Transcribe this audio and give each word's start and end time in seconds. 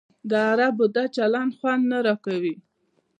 د 0.29 0.31
عربو 0.51 0.85
دا 0.95 1.03
چلند 1.15 1.51
خوند 1.57 1.83
نه 1.91 1.97
راکوي. 2.07 2.55